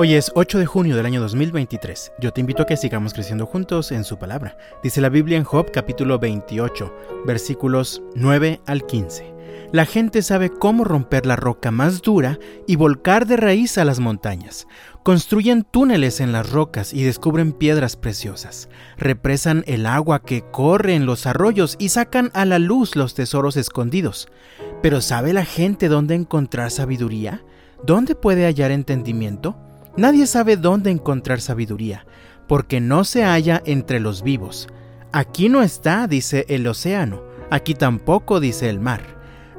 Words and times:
Hoy 0.00 0.14
es 0.14 0.30
8 0.36 0.60
de 0.60 0.66
junio 0.66 0.94
del 0.94 1.06
año 1.06 1.20
2023. 1.20 2.12
Yo 2.20 2.32
te 2.32 2.40
invito 2.40 2.62
a 2.62 2.66
que 2.66 2.76
sigamos 2.76 3.12
creciendo 3.12 3.46
juntos 3.46 3.90
en 3.90 4.04
su 4.04 4.16
palabra. 4.16 4.56
Dice 4.80 5.00
la 5.00 5.08
Biblia 5.08 5.36
en 5.36 5.42
Job 5.42 5.72
capítulo 5.72 6.20
28, 6.20 6.94
versículos 7.26 8.00
9 8.14 8.60
al 8.64 8.86
15. 8.86 9.34
La 9.72 9.86
gente 9.86 10.22
sabe 10.22 10.50
cómo 10.50 10.84
romper 10.84 11.26
la 11.26 11.34
roca 11.34 11.72
más 11.72 12.00
dura 12.00 12.38
y 12.68 12.76
volcar 12.76 13.26
de 13.26 13.38
raíz 13.38 13.76
a 13.76 13.84
las 13.84 13.98
montañas. 13.98 14.68
Construyen 15.02 15.64
túneles 15.64 16.20
en 16.20 16.30
las 16.30 16.48
rocas 16.48 16.94
y 16.94 17.02
descubren 17.02 17.52
piedras 17.52 17.96
preciosas. 17.96 18.68
Represan 18.98 19.64
el 19.66 19.84
agua 19.84 20.22
que 20.22 20.44
corre 20.52 20.94
en 20.94 21.06
los 21.06 21.26
arroyos 21.26 21.74
y 21.80 21.88
sacan 21.88 22.30
a 22.34 22.44
la 22.44 22.60
luz 22.60 22.94
los 22.94 23.14
tesoros 23.14 23.56
escondidos. 23.56 24.28
Pero 24.80 25.00
¿sabe 25.00 25.32
la 25.32 25.44
gente 25.44 25.88
dónde 25.88 26.14
encontrar 26.14 26.70
sabiduría? 26.70 27.42
¿Dónde 27.82 28.14
puede 28.14 28.44
hallar 28.44 28.70
entendimiento? 28.70 29.56
Nadie 29.96 30.26
sabe 30.26 30.56
dónde 30.56 30.90
encontrar 30.90 31.40
sabiduría, 31.40 32.06
porque 32.46 32.80
no 32.80 33.04
se 33.04 33.24
halla 33.24 33.62
entre 33.64 34.00
los 34.00 34.22
vivos. 34.22 34.68
Aquí 35.12 35.48
no 35.48 35.62
está, 35.62 36.06
dice 36.06 36.44
el 36.48 36.66
océano, 36.66 37.22
aquí 37.50 37.74
tampoco 37.74 38.40
dice 38.40 38.68
el 38.68 38.80
mar. 38.80 39.02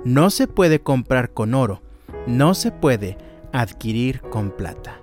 No 0.05 0.29
se 0.29 0.47
puede 0.47 0.79
comprar 0.81 1.31
con 1.31 1.53
oro, 1.53 1.81
no 2.27 2.53
se 2.53 2.71
puede 2.71 3.17
adquirir 3.51 4.21
con 4.21 4.51
plata. 4.51 4.99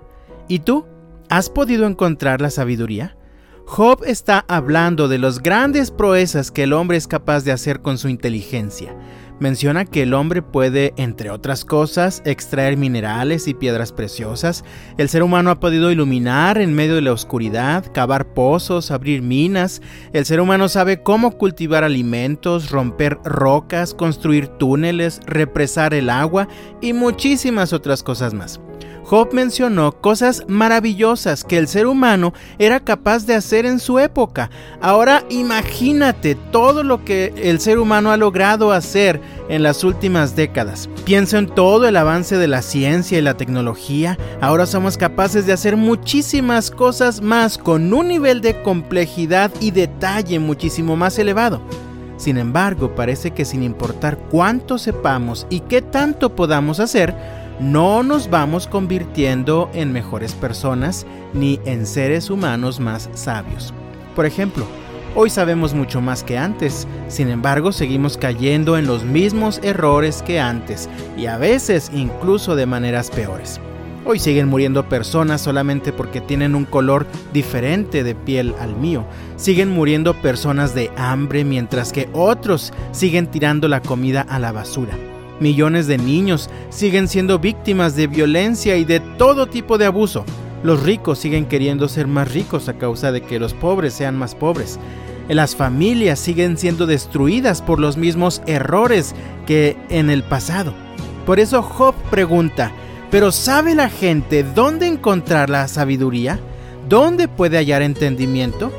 ¿Y 0.47 0.59
tú? 0.59 0.85
¿Has 1.29 1.49
podido 1.49 1.85
encontrar 1.85 2.41
la 2.41 2.49
sabiduría? 2.49 3.17
Job 3.65 4.03
está 4.05 4.45
hablando 4.47 5.09
de 5.09 5.17
los 5.17 5.43
grandes 5.43 5.91
proezas 5.91 6.51
que 6.51 6.63
el 6.63 6.71
hombre 6.71 6.95
es 6.95 7.05
capaz 7.05 7.43
de 7.43 7.51
hacer 7.51 7.81
con 7.81 7.97
su 7.97 8.07
inteligencia 8.07 8.95
menciona 9.39 9.85
que 9.85 10.03
el 10.03 10.13
hombre 10.13 10.41
puede, 10.41 10.93
entre 10.97 11.29
otras 11.29 11.65
cosas, 11.65 12.21
extraer 12.25 12.77
minerales 12.77 13.47
y 13.47 13.53
piedras 13.53 13.91
preciosas. 13.91 14.63
El 14.97 15.09
ser 15.09 15.23
humano 15.23 15.51
ha 15.51 15.59
podido 15.59 15.91
iluminar 15.91 16.57
en 16.57 16.73
medio 16.73 16.95
de 16.95 17.01
la 17.01 17.11
oscuridad, 17.11 17.85
cavar 17.93 18.33
pozos, 18.33 18.91
abrir 18.91 19.21
minas. 19.21 19.81
El 20.13 20.25
ser 20.25 20.39
humano 20.39 20.69
sabe 20.69 21.03
cómo 21.03 21.37
cultivar 21.37 21.83
alimentos, 21.83 22.71
romper 22.71 23.17
rocas, 23.23 23.93
construir 23.93 24.47
túneles, 24.47 25.19
represar 25.25 25.93
el 25.93 26.09
agua 26.09 26.47
y 26.81 26.93
muchísimas 26.93 27.73
otras 27.73 28.03
cosas 28.03 28.33
más. 28.33 28.59
Job 29.07 29.29
mencionó 29.31 29.93
cosas 29.93 30.43
maravillosas 30.49 31.45
que 31.45 31.57
el 31.57 31.69
ser 31.69 31.87
humano 31.87 32.33
era 32.59 32.81
capaz 32.81 33.25
de 33.25 33.35
hacer 33.35 33.65
en 33.65 33.79
su 33.79 33.99
época. 33.99 34.49
Ahora 34.81 35.23
imagínate 35.29 36.35
todo 36.35 36.83
lo 36.83 37.05
que 37.05 37.33
el 37.37 37.61
ser 37.61 37.79
humano 37.79 38.11
ha 38.11 38.17
logrado 38.17 38.73
hacer 38.73 39.21
en 39.47 39.63
las 39.63 39.85
últimas 39.85 40.35
décadas. 40.35 40.89
Piensa 41.05 41.37
en 41.37 41.47
todo 41.47 41.87
el 41.87 41.95
avance 41.95 42.35
de 42.35 42.49
la 42.49 42.61
ciencia 42.61 43.17
y 43.17 43.21
la 43.21 43.37
tecnología. 43.37 44.17
Ahora 44.41 44.65
somos 44.65 44.97
capaces 44.97 45.45
de 45.45 45.53
hacer 45.53 45.77
muchísimas 45.77 46.69
cosas 46.69 47.21
más 47.21 47.57
con 47.57 47.93
un 47.93 48.09
nivel 48.09 48.41
de 48.41 48.61
complejidad 48.61 49.53
y 49.61 49.71
detalle 49.71 50.37
muchísimo 50.39 50.97
más 50.97 51.17
elevado. 51.17 51.61
Sin 52.17 52.37
embargo, 52.37 52.93
parece 52.95 53.31
que 53.31 53.45
sin 53.45 53.63
importar 53.63 54.17
cuánto 54.17 54.79
sepamos 54.79 55.45
y 55.49 55.61
qué 55.61 55.81
tanto 55.83 56.35
podamos 56.35 56.79
hacer, 56.79 57.15
no 57.59 58.03
nos 58.03 58.29
vamos 58.29 58.67
convirtiendo 58.67 59.69
en 59.73 59.91
mejores 59.91 60.33
personas 60.33 61.05
ni 61.33 61.59
en 61.65 61.85
seres 61.85 62.29
humanos 62.29 62.79
más 62.79 63.09
sabios. 63.13 63.73
Por 64.15 64.25
ejemplo, 64.25 64.65
hoy 65.15 65.29
sabemos 65.29 65.73
mucho 65.73 66.01
más 66.01 66.23
que 66.23 66.37
antes, 66.37 66.87
sin 67.07 67.29
embargo 67.29 67.71
seguimos 67.71 68.17
cayendo 68.17 68.77
en 68.77 68.85
los 68.85 69.03
mismos 69.03 69.59
errores 69.63 70.21
que 70.21 70.39
antes 70.39 70.89
y 71.17 71.25
a 71.25 71.37
veces 71.37 71.91
incluso 71.93 72.55
de 72.55 72.65
maneras 72.65 73.09
peores. 73.09 73.59
Hoy 74.05 74.19
siguen 74.19 74.47
muriendo 74.47 74.87
personas 74.87 75.41
solamente 75.41 75.91
porque 75.91 76.21
tienen 76.21 76.55
un 76.55 76.63
color 76.63 77.05
diferente 77.33 78.05
de 78.05 78.15
piel 78.15 78.55
al 78.57 78.73
mío. 78.73 79.05
Siguen 79.35 79.69
muriendo 79.69 80.13
personas 80.13 80.73
de 80.73 80.89
hambre 80.95 81.43
mientras 81.43 81.91
que 81.91 82.07
otros 82.13 82.71
siguen 82.93 83.27
tirando 83.27 83.67
la 83.67 83.81
comida 83.81 84.21
a 84.21 84.39
la 84.39 84.53
basura. 84.53 84.93
Millones 85.39 85.87
de 85.87 85.97
niños 85.97 86.49
siguen 86.69 87.07
siendo 87.07 87.39
víctimas 87.39 87.95
de 87.95 88.07
violencia 88.07 88.77
y 88.77 88.85
de 88.85 88.99
todo 88.99 89.47
tipo 89.47 89.77
de 89.77 89.85
abuso. 89.85 90.25
Los 90.63 90.83
ricos 90.83 91.19
siguen 91.19 91.45
queriendo 91.45 91.87
ser 91.87 92.07
más 92.07 92.31
ricos 92.31 92.67
a 92.69 92.77
causa 92.77 93.11
de 93.11 93.21
que 93.21 93.39
los 93.39 93.53
pobres 93.53 93.93
sean 93.93 94.17
más 94.17 94.33
pobres. 94.33 94.79
Las 95.27 95.55
familias 95.55 96.19
siguen 96.19 96.57
siendo 96.57 96.85
destruidas 96.87 97.61
por 97.61 97.79
los 97.79 97.97
mismos 97.97 98.41
errores 98.47 99.13
que 99.45 99.77
en 99.89 100.09
el 100.09 100.23
pasado. 100.23 100.73
Por 101.25 101.39
eso 101.39 101.61
Job 101.61 101.93
pregunta, 102.09 102.71
¿pero 103.11 103.31
sabe 103.31 103.75
la 103.75 103.89
gente 103.89 104.43
dónde 104.43 104.87
encontrar 104.87 105.49
la 105.49 105.67
sabiduría? 105.67 106.39
¿Dónde 106.87 107.27
puede 107.27 107.57
hallar 107.57 107.81
entendimiento? 107.81 108.71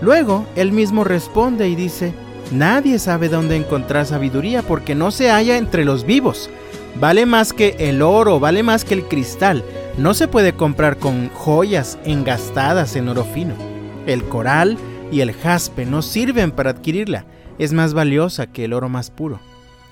Luego 0.00 0.44
él 0.56 0.72
mismo 0.72 1.04
responde 1.04 1.68
y 1.68 1.76
dice, 1.76 2.12
Nadie 2.50 2.98
sabe 2.98 3.28
dónde 3.28 3.56
encontrar 3.56 4.06
sabiduría 4.06 4.62
porque 4.62 4.94
no 4.94 5.10
se 5.10 5.30
halla 5.30 5.56
entre 5.56 5.84
los 5.84 6.04
vivos. 6.04 6.50
Vale 7.00 7.24
más 7.24 7.52
que 7.52 7.76
el 7.78 8.02
oro, 8.02 8.40
vale 8.40 8.62
más 8.62 8.84
que 8.84 8.94
el 8.94 9.04
cristal. 9.04 9.64
No 9.96 10.14
se 10.14 10.28
puede 10.28 10.52
comprar 10.54 10.98
con 10.98 11.30
joyas 11.30 11.98
engastadas 12.04 12.96
en 12.96 13.08
oro 13.08 13.24
fino. 13.24 13.54
El 14.06 14.24
coral 14.24 14.76
y 15.10 15.20
el 15.20 15.32
jaspe 15.32 15.86
no 15.86 16.02
sirven 16.02 16.50
para 16.50 16.70
adquirirla. 16.70 17.24
Es 17.58 17.72
más 17.72 17.94
valiosa 17.94 18.46
que 18.46 18.64
el 18.64 18.72
oro 18.72 18.88
más 18.88 19.10
puro. 19.10 19.40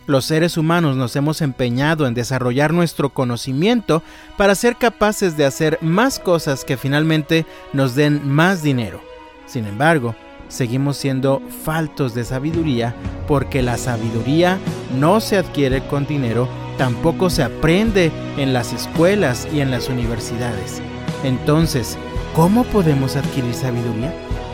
Los 0.06 0.24
seres 0.24 0.56
humanos 0.56 0.96
nos 0.96 1.14
hemos 1.14 1.40
empeñado 1.40 2.06
en 2.06 2.14
desarrollar 2.14 2.72
nuestro 2.72 3.10
conocimiento 3.10 4.02
para 4.36 4.54
ser 4.54 4.76
capaces 4.76 5.36
de 5.36 5.44
hacer 5.44 5.78
más 5.82 6.18
cosas 6.18 6.64
que 6.64 6.76
finalmente 6.76 7.46
nos 7.72 7.94
den 7.94 8.28
más 8.28 8.62
dinero. 8.62 9.00
Sin 9.46 9.66
embargo, 9.66 10.16
seguimos 10.50 10.96
siendo 10.96 11.40
faltos 11.64 12.14
de 12.14 12.24
sabiduría 12.24 12.94
porque 13.26 13.62
la 13.62 13.78
sabiduría 13.78 14.58
no 14.98 15.20
se 15.20 15.38
adquiere 15.38 15.82
con 15.86 16.06
dinero, 16.06 16.48
tampoco 16.76 17.30
se 17.30 17.42
aprende 17.42 18.10
en 18.36 18.52
las 18.52 18.72
escuelas 18.72 19.48
y 19.52 19.60
en 19.60 19.70
las 19.70 19.88
universidades. 19.88 20.82
Entonces, 21.24 21.96
¿cómo 22.34 22.64
podemos 22.64 23.16
adquirir 23.16 23.54
sabiduría? 23.54 24.12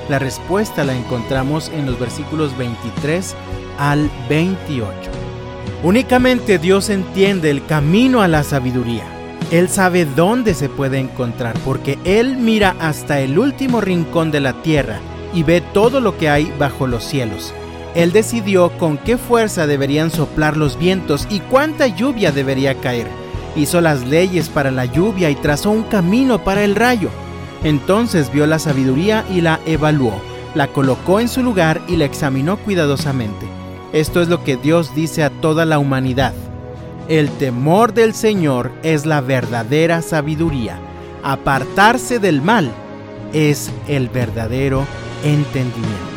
La 0.08 0.18
respuesta 0.18 0.84
la 0.84 0.94
encontramos 0.94 1.70
en 1.70 1.86
los 1.86 1.98
versículos 1.98 2.56
23 2.56 3.34
al 3.78 4.08
28. 4.28 4.92
Únicamente 5.82 6.58
Dios 6.58 6.90
entiende 6.90 7.50
el 7.50 7.64
camino 7.66 8.22
a 8.22 8.28
la 8.28 8.44
sabiduría. 8.44 9.04
Él 9.50 9.68
sabe 9.68 10.04
dónde 10.04 10.54
se 10.54 10.68
puede 10.68 10.98
encontrar 10.98 11.56
porque 11.64 11.98
Él 12.04 12.36
mira 12.36 12.76
hasta 12.80 13.20
el 13.20 13.38
último 13.38 13.80
rincón 13.80 14.30
de 14.30 14.40
la 14.40 14.60
tierra 14.62 15.00
y 15.36 15.42
ve 15.42 15.60
todo 15.60 16.00
lo 16.00 16.16
que 16.16 16.30
hay 16.30 16.50
bajo 16.58 16.86
los 16.86 17.04
cielos. 17.04 17.52
Él 17.94 18.10
decidió 18.10 18.70
con 18.78 18.96
qué 18.96 19.18
fuerza 19.18 19.66
deberían 19.66 20.10
soplar 20.10 20.56
los 20.56 20.78
vientos 20.78 21.28
y 21.28 21.40
cuánta 21.40 21.86
lluvia 21.88 22.32
debería 22.32 22.74
caer. 22.80 23.06
Hizo 23.54 23.82
las 23.82 24.06
leyes 24.06 24.48
para 24.48 24.70
la 24.70 24.86
lluvia 24.86 25.28
y 25.28 25.34
trazó 25.34 25.70
un 25.70 25.82
camino 25.82 26.42
para 26.42 26.64
el 26.64 26.74
rayo. 26.74 27.10
Entonces 27.64 28.32
vio 28.32 28.46
la 28.46 28.58
sabiduría 28.58 29.26
y 29.30 29.42
la 29.42 29.60
evaluó, 29.66 30.14
la 30.54 30.68
colocó 30.68 31.20
en 31.20 31.28
su 31.28 31.42
lugar 31.42 31.82
y 31.86 31.96
la 31.96 32.06
examinó 32.06 32.56
cuidadosamente. 32.56 33.46
Esto 33.92 34.22
es 34.22 34.28
lo 34.28 34.42
que 34.42 34.56
Dios 34.56 34.94
dice 34.94 35.22
a 35.22 35.28
toda 35.28 35.66
la 35.66 35.78
humanidad. 35.78 36.32
El 37.08 37.28
temor 37.32 37.92
del 37.92 38.14
Señor 38.14 38.72
es 38.82 39.04
la 39.04 39.20
verdadera 39.20 40.00
sabiduría. 40.00 40.78
Apartarse 41.22 42.18
del 42.20 42.40
mal 42.40 42.72
es 43.34 43.70
el 43.86 44.08
verdadero 44.08 44.86
entendimiento. 45.22 46.16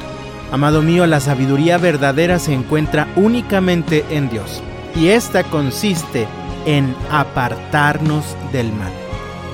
Amado 0.52 0.82
mío, 0.82 1.06
la 1.06 1.20
sabiduría 1.20 1.78
verdadera 1.78 2.40
se 2.40 2.54
encuentra 2.54 3.08
únicamente 3.16 4.04
en 4.10 4.30
Dios 4.30 4.64
y 4.96 5.10
esta 5.10 5.44
consiste 5.44 6.28
en 6.66 6.96
apartarnos 7.12 8.26
del 8.52 8.72
mal. 8.74 8.92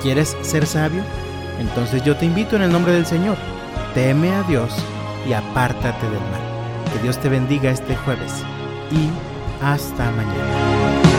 ¿Quieres 0.02 0.36
ser 0.42 0.66
sabio? 0.66 1.02
Entonces 1.60 2.02
yo 2.02 2.16
te 2.16 2.26
invito 2.26 2.56
en 2.56 2.62
el 2.62 2.72
nombre 2.72 2.92
del 2.92 3.06
Señor. 3.06 3.36
Teme 3.94 4.30
a 4.30 4.42
Dios 4.44 4.74
y 5.28 5.32
apártate 5.32 6.06
del 6.06 6.20
mal. 6.20 6.92
Que 6.92 7.02
Dios 7.02 7.18
te 7.18 7.28
bendiga 7.28 7.70
este 7.70 7.96
jueves 7.96 8.32
y 8.90 9.10
hasta 9.62 10.10
mañana. 10.12 11.15